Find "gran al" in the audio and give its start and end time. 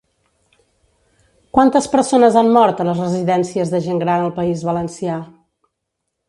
4.05-4.33